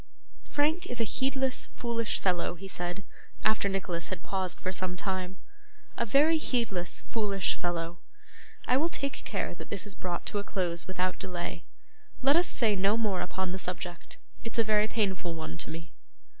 'Frank 0.49 0.87
is 0.87 0.99
a 0.99 1.03
heedless, 1.03 1.67
foolish 1.75 2.17
fellow,' 2.19 2.55
he 2.55 2.67
said, 2.67 3.03
after 3.45 3.69
Nicholas 3.69 4.09
had 4.09 4.23
paused 4.23 4.59
for 4.59 4.71
some 4.71 4.97
time; 4.97 5.37
'a 5.95 6.07
very 6.07 6.39
heedless, 6.39 7.01
foolish 7.01 7.53
fellow. 7.53 7.99
I 8.65 8.77
will 8.77 8.89
take 8.89 9.23
care 9.25 9.53
that 9.53 9.69
this 9.69 9.85
is 9.85 9.93
brought 9.93 10.25
to 10.25 10.39
a 10.39 10.43
close 10.43 10.87
without 10.87 11.19
delay. 11.19 11.65
Let 12.23 12.35
us 12.35 12.47
say 12.47 12.75
no 12.75 12.97
more 12.97 13.21
upon 13.21 13.51
the 13.51 13.59
subject; 13.59 14.17
it's 14.43 14.57
a 14.57 14.63
very 14.63 14.87
painful 14.87 15.35
one 15.35 15.55
to 15.59 15.69
me. 15.69 15.93